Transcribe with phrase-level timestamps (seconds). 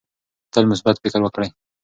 [0.53, 1.49] تل مثبت فکر وکړئ.